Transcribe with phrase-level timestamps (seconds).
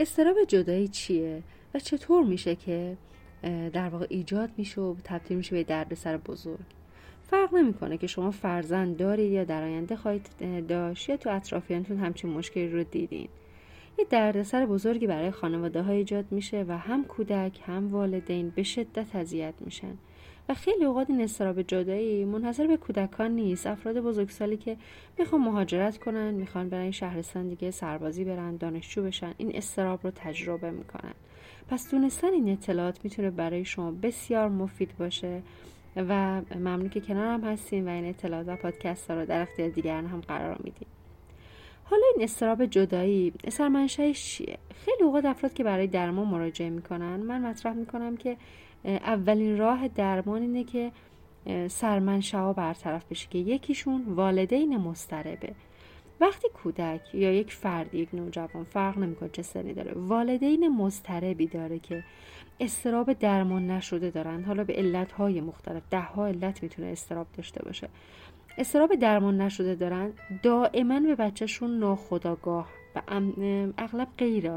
[0.00, 1.42] استراب جدایی چیه
[1.74, 2.96] و چطور میشه که
[3.72, 6.66] در واقع ایجاد میشه و تبدیل میشه به دردسر بزرگ؟
[7.30, 10.28] فرق نمی‌کنه که شما فرزند دارید یا در آینده خواهید
[10.68, 13.28] داشت یا تو اطرافیانتون همچین مشکلی رو دیدین.
[13.98, 19.16] یه دردسر بزرگی برای خانواده ها ایجاد میشه و هم کودک هم والدین به شدت
[19.16, 19.94] اذیت میشن.
[20.48, 23.66] و خیلی اوقات این استراب جدایی منحصر به کودکان نیست.
[23.66, 24.76] افراد بزرگسالی که
[25.18, 30.70] می‌خوان مهاجرت کنن می‌خوان برن شهرستان دیگه سربازی برن دانشجو بشن این استراب رو تجربه
[30.70, 31.14] می‌کنن.
[31.68, 35.42] پس دونستن این اطلاعات می‌تونه برای شما بسیار مفید باشه
[35.96, 40.06] و ممنون که کنارم هستین و این اطلاعات و پادکست ها رو در اختیار دیگران
[40.06, 40.88] هم قرار میدین.
[41.84, 47.40] حالا این استراب جدایی سرمنشهش چیه؟ خیلی اوقات افراد که برای درمان مراجعه می‌کنن من
[47.40, 48.36] مطرح می‌کنم که
[48.84, 50.92] اولین راه درمان اینه که
[51.68, 55.54] سرمنشه ها برطرف بشه که یکیشون والدین مستربه
[56.20, 61.78] وقتی کودک یا یک فرد یک نوجوان فرق نمی‌کنه چه سنی داره والدین مضطربی داره
[61.78, 62.04] که
[62.60, 64.44] استراب درمان نشده دارن.
[64.44, 67.88] حالا به علتهای مختلف ده ها علت می‌تونه استراب داشته باشه.
[68.58, 70.12] استراب درمان نشده دارن
[70.42, 73.02] دائما به بچهشون ناخداگاه و
[73.78, 74.50] اغلب غیر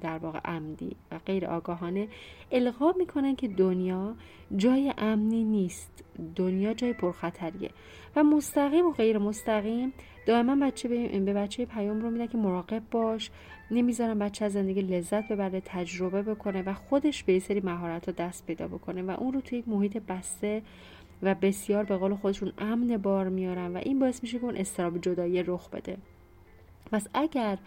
[0.00, 2.08] در واقع عمدی و غیر آگاهانه
[2.52, 4.14] القا می‌کنن که دنیا
[4.56, 6.04] جای امنی نیست.
[6.36, 7.70] دنیا جای پرخطریه
[8.16, 9.92] و مستقیم و غیر مستقیم
[10.26, 10.88] دائما بچه
[11.20, 13.30] به بچه پیام رو میده که مراقب باش
[13.70, 18.46] نمی‌ذارن بچه از زندگی لذت ببره تجربه بکنه و خودش به سری مهارت رو دست
[18.46, 20.62] پیدا بکنه و اون رو توی یک محیط بسته
[21.22, 24.98] و بسیار به قول خودشون امن بار میارن و این باعث میشه که اون استراب
[24.98, 25.96] جدایی رخ بده.
[26.92, 27.58] پس اگر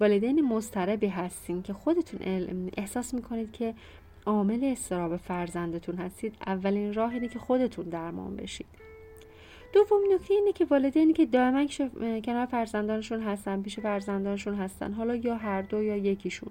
[0.00, 2.20] والدین مضطربی هستین که خودتون
[2.76, 3.74] احساس می‌کنید که
[4.26, 8.66] عامل استراب فرزندتون هستید اولین راه اینه که خودتون درمان بشید.
[9.76, 11.66] دوم نکته اینه که والدینی که دائما
[12.24, 16.50] کنار فرزندانشون هستن پیش فرزندانشون هستن حالا یا هر دو یا یکیشون.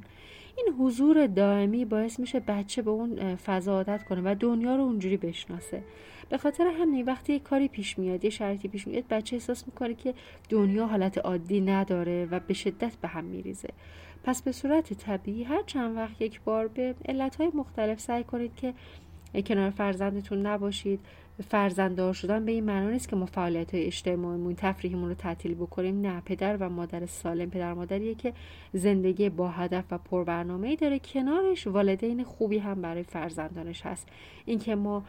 [0.57, 5.17] این حضور دائمی باعث میشه بچه به اون فضا عادت کنه و دنیا رو اونجوری
[5.17, 5.83] بشناسه.
[6.29, 9.93] به خاطر همین وقتی یه کاری پیش میاد یه شرطی پیش میاد بچه احساس می‌کنه
[9.93, 10.13] که
[10.49, 13.69] دنیا حالت عادی نداره و به شدت به هم میریزه.
[14.23, 18.73] پس به صورت طبیعی هر چند وقت یک بار به علتهای مختلف سعی کنید که
[19.41, 20.99] کنار فرزندتون نباشید.
[21.49, 26.01] فرزنددار شدن به این معنا نیست که ما فعالیت های اجتماعیمون تفریحمون رو تعطیل بکنیم.
[26.01, 28.33] نه پدر و مادر سالم پدر مادریه که
[28.73, 30.99] زندگی با هدف و پربرنامه ای داره.
[30.99, 34.07] کنارش والدین خوبی هم برای فرزندانش هست.
[34.45, 35.03] اینکه ما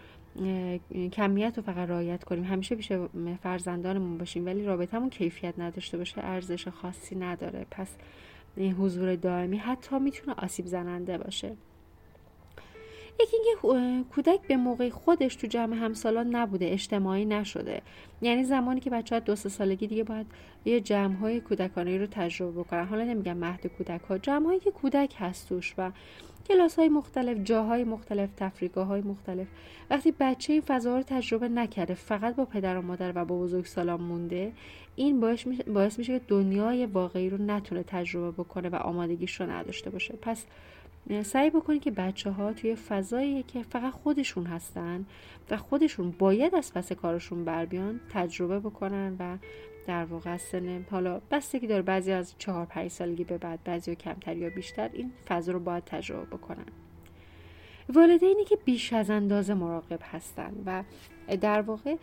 [1.13, 2.45] کمیت رو فقط رعایت کنیم.
[2.45, 2.93] همیشه پیش
[3.43, 7.67] فرزندانمون باشیم ولی رابطهمون کیفیت نداشته باشه ارزش خاصی نداره.
[7.71, 7.97] پس
[8.79, 11.57] حضور دائمی حتی می‌تونه آسیب زننده باشه.
[13.21, 17.83] یکی اینکه کودک به موقع خودش تو جمع همسالان نبوده اجتماعی نشده.
[18.23, 20.27] یعنی زمانی که بچه ها دو سه سالگی دیگه باید
[20.65, 22.85] یه جمع های کودکانه رو تجربه بکنن.
[22.85, 25.91] حالا نمیگم مهد کودک ها جمع هایی که کودک هست توش و
[26.49, 29.47] کلاس های مختلف جاهای مختلف تفریگاه های مختلف.
[29.91, 33.65] وقتی بچه این فضا رو تجربه نکرده فقط با پدر و مادر و با بزرگ
[33.65, 34.53] سالان مونده
[34.97, 35.21] این
[35.67, 40.15] باعث میشه که دنیای واقعی رو نتونه تجربه بکنه و آمادگیش رو نداشته باشه.
[40.23, 40.45] پس
[41.23, 45.07] سعی بکنید که بچه ها توی فضایی که فقط خودشون هستن
[45.51, 49.37] و خودشون باید از پس کارشون بر بیان تجربه بکنن و
[49.87, 54.37] در واقع سن حالا بستگی داره بعضی از چهار پنج سالگی به بعد بعضی کمتر
[54.37, 56.67] یا بیشتر این فضا رو باید تجربه بکنن.
[57.89, 60.83] والدینی که بیش از اندازه مراقب هستن و
[61.41, 61.97] در واقع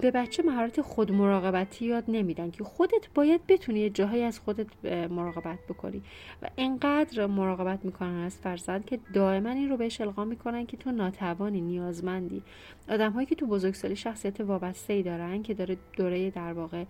[0.00, 4.66] به بچه مهارت خود مراقبتی یاد نمیدن که خودت باید بتونی جاهایی از خودت
[5.10, 6.02] مراقبت بکنی.
[6.42, 10.92] و انقدر مراقبت می‌کنن از فرزند که دائما این رو بهش القا می‌کنن که تو
[10.92, 12.42] ناتوانی نیازمندی.
[12.88, 16.84] آدم هایی که تو بزرگسالی شخصیت وابسته ای دارن که داره دوره در واقع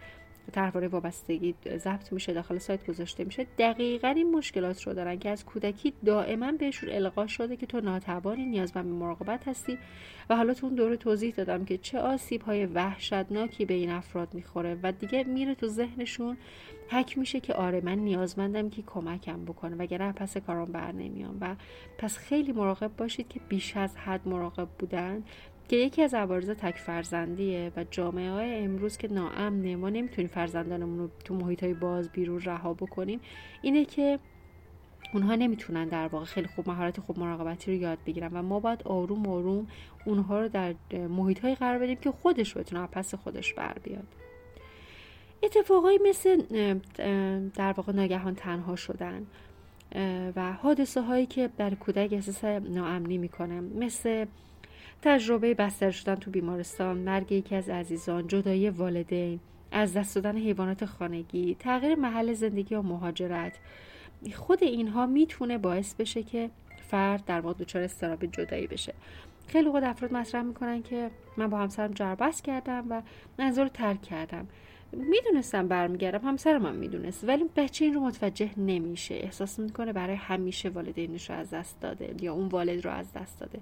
[0.52, 3.46] طرحواره وابستگی ضبط میشه داخل سایت گذاشته میشه.
[3.58, 8.46] دقیقا این مشکلات رو دارن که از کودکی دائما بهشون القا شده که تو ناتوانی
[8.46, 9.78] نیازمند به مراقبت هستی.
[10.30, 14.34] و حالا تو اون دوره توضیح دادم که چه آسیب های وحشتناکی به این افراد
[14.34, 16.36] می‌خوره و دیگه میره تو ذهنشون.
[16.88, 19.76] حک میشه که آره من نیازمندم که کمکم بکنه.
[19.76, 21.56] وگرنه پس کارام بر نمیام و
[21.98, 25.22] پس خیلی مراقب باشید که بیش از حد مراقب بودن.
[25.68, 30.98] که یکی از عوارض تک فرزندیه و جامعه های امروز که ناامنه ما نمی‌تونیم فرزندانمون
[30.98, 33.20] رو تو محیط های باز بیرون رها بکنیم
[33.62, 34.18] اینه که
[35.14, 38.82] اونها نمی‌تونن در واقع خیلی خوب مهارت خوب مراقبتی رو یاد بگیرن و ما باید
[38.82, 39.66] آروم آروم
[40.04, 44.06] اونها رو در محیط های قرار بدیم که خودش بتونه پس خودش بر بیاد.
[45.42, 46.42] اتفاقایی مثل
[47.54, 49.26] در واقع ناگهان تنها شدن
[50.36, 54.26] و حادثه هایی که در کودک احساس ناامنی می‌کنه مثل
[55.02, 59.40] تجربه بستر شدن تو بیمارستان مرگ یکی از عزیزان جدایی والدین
[59.72, 63.58] از دست دادن حیوانات خانگی تغییر محل زندگی و مهاجرت.
[64.34, 66.50] خود اینها می‌تونه باعث بشه که
[66.88, 68.94] فرد در واقع دچار استراب جدایی بشه.
[69.46, 73.02] خیلی وقت افراد مطرح می‌کنن که من با همسرم جربست کردم و
[73.38, 74.48] منظور رو ترک کردم.
[74.92, 79.14] می‌دونستم برمیگردم همسرم هم می‌دونست ولی بچه این رو متوجه نمیشه.
[79.14, 83.40] احساس می‌کنه برای همیشه والدینش رو از دست داده یا اون والد رو از دست
[83.40, 83.58] داده.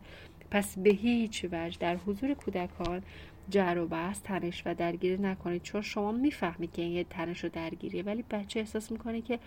[0.51, 3.03] پس به هیچ وجه در حضور کودکان
[3.51, 5.63] جر و بحث تنش و درگیری نکنید.
[5.63, 9.39] چون شما می‌فهمید که این یه تنش و درگیریه ولی بچه احساس می‌کنه که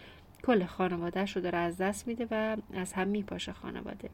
[0.44, 4.10] کل خانوادهش رو داره از دست میده و از هم میپاشه خانواده.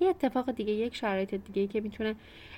[0.00, 2.14] یه اتفاق دیگه یک شرایط دیگه که می‌تونه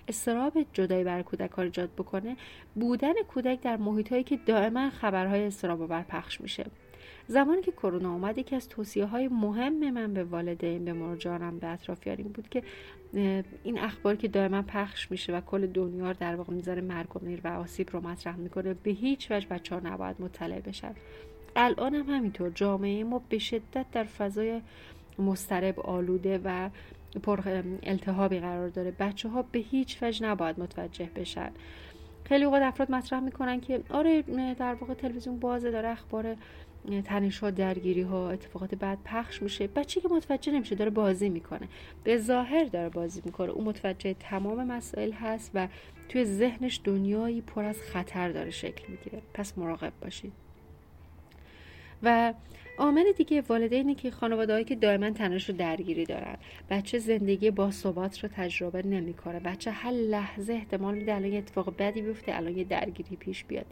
[0.09, 2.37] استراب جدایی برای کودکان ایجاد بکنه
[2.75, 6.65] بودن کودک در محیط هایی که دائما خبرهای استراب بر پخش میشه.
[7.33, 11.67] زمانی که کرونا اومد یکی از توصیه های مهم من به والدین به مرجانم به
[11.67, 12.63] اطرافیان بود که
[13.63, 17.41] این اخباری که دائما پخش میشه و کل دنیا در واقع می‌ذاره مرگ و میر
[17.45, 20.95] و آسیب رو مطرح می‌کنه به هیچ وجه بچه ها نباید مطلع بشن.
[21.57, 24.61] الان هم همینطور جامعه ما به شدت در فضای
[25.19, 26.71] مسترب آلوده و
[27.23, 27.41] پر
[27.83, 28.91] التهابی قرار داره.
[28.91, 31.51] بچه ها به هیچ وجه نباید متوجه بشن.
[32.25, 34.23] خیلی اوقات افراد مطرح می‌کنن که آره
[34.59, 36.37] در واقع تلویزیون بازه داره اخبار
[37.05, 39.67] تنش ها درگیری ها اتفاقات بعد پخش میشه.
[39.67, 41.69] بچه که متوجه نمیشه داره بازی می‌کنه.
[42.05, 43.51] به ظاهر داره بازی می‌کنه.
[43.51, 45.69] اون متوجه تمام مسائل هست و
[46.09, 49.23] توی ذهنش دنیایی پر از خطر داره شکل می‌گیره.
[49.35, 50.33] پس مراقب باشید.
[52.03, 52.35] و
[52.79, 56.37] عامل دیگه والدینی که خانواده که دائما تنش رو درگیری دارن.
[56.71, 59.41] بچه زندگی با ثبات رو تجربه نمی‌کنه.
[59.41, 63.67] بچه هر لحظه احتمال میده الان اتفاق بدی بیفته الان یه درگیری پیش بیاد.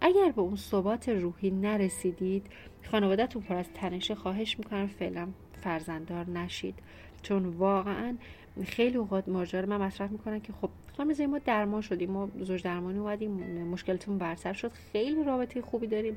[0.00, 2.46] اگر به اون ثبات روحی نرسیدید
[2.90, 5.28] خانوادهتون پر از تنشه خواهش می‌کنم فعلا
[5.60, 6.74] فرزنددار نشید.
[7.22, 8.16] چون واقعا
[8.64, 12.98] خیلی اوقات ماجرا من مطرح می‌کنن که خب خانم ما درمان شدیم ما زوج درمانی
[12.98, 13.30] اومدیم
[13.64, 16.16] مشکلتون برطرف شد خیلی رابطه خوبی داریم.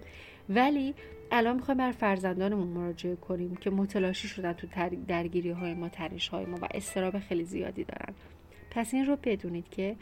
[0.49, 0.93] ولی
[1.31, 4.67] الان می‌خوایم بر فرزندانمون مراجعه کنیم که متلاشی شدن تو
[5.07, 8.13] درگیری های ما تنش های ما و استراب خیلی زیادی دارن.
[8.71, 9.95] پس این رو بدونید که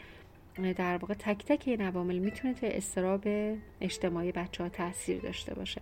[0.76, 3.24] در واقع تک تک این عوامل می‌تونه تا استراب
[3.80, 5.80] اجتماعی بچه ها تاثیر داشته باشه.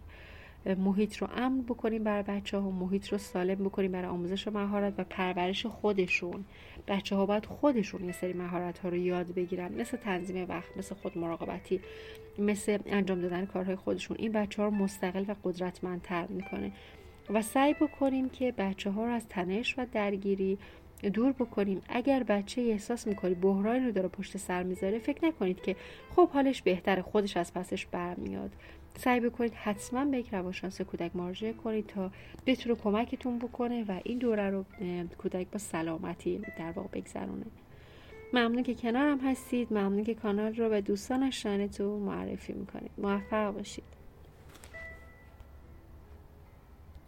[0.66, 4.94] محیط رو امن بکنیم برای بچه ها محیط رو سالم بکنیم برای آموزش و مهارت
[4.98, 6.44] و پرورش خودشون.
[6.88, 10.94] بچه ها باید خودشون یه سری مهارت ها رو یاد بگیرن مثل تنظیم وقت مثل
[10.94, 11.80] خود مراقبتی
[12.38, 14.16] مثل انجام دادن کارهای خودشون.
[14.20, 16.72] این بچه ها رو مستقل و قدرتمندتر می‌کنه.
[17.30, 20.58] و سعی بکنیم که بچه ها رو از تنش و درگیری
[21.10, 21.82] دور بکنیم.
[21.88, 25.76] اگر بچه احساس می‌کنید بحرانی رو داره پشت سر می‌ذاره فکر نکنید که
[26.16, 28.50] خب حالش بهتره خودش از پسش برمیاد.
[28.98, 32.10] سعی بکنید حتما به یک روانشناس کودک مراجعه کنید تا
[32.46, 34.64] بتونه کمکتون بکنه و این دوره رو
[35.18, 37.46] کودک با سلامتی در واقع بگذرونه.
[38.32, 39.72] ممنون که کنارم هستید.
[39.72, 41.30] ممنون که کانال رو به دوستان
[41.68, 42.90] تو معرفی می‌کنید.
[42.98, 44.01] موفق باشید.